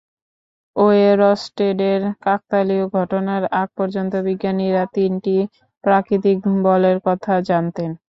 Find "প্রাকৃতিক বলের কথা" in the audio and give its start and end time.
5.83-7.33